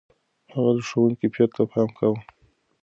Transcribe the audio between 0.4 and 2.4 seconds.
هغه د ښوونې کيفيت ته پام کاوه.